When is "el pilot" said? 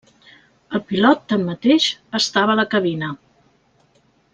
0.77-1.21